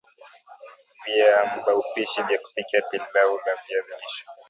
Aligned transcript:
Viambaupishi 1.05 2.21
vya 2.23 2.37
kupikia 2.39 2.81
pilau 2.81 3.35
la 3.37 3.53
viazi 3.67 3.91
lishe 4.01 4.25